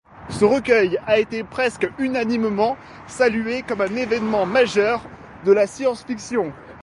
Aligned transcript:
Ce 0.31 0.43
recueil 0.45 0.97
a 1.05 1.19
été 1.19 1.43
presque 1.43 1.87
unanimement 1.99 2.75
salué 3.07 3.61
comme 3.61 3.81
un 3.81 3.95
événement 3.95 4.47
majeur 4.47 5.03
de 5.45 5.51
la 5.51 5.67
science-fiction. 5.67 6.51